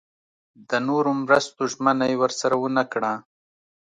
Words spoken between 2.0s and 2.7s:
یې ورسره